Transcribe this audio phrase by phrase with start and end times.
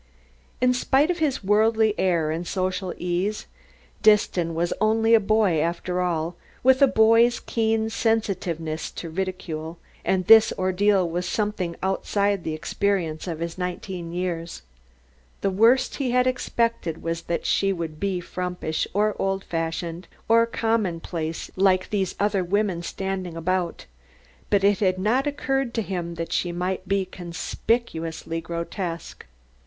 [0.61, 3.45] In spite of his worldly air and social ease,
[4.01, 10.25] Disston was only a boy after all, with a boy's keen sensitiveness to ridicule, and
[10.25, 14.63] this ordeal was something outside the experience of his nineteen years.
[15.41, 20.47] The worst he had expected was that she would be frumpish, or old fashioned, or
[20.47, 23.85] commonplace like these other women standing about,
[24.49, 29.27] but it had not occurred to him that she might be conspicuously grotesque.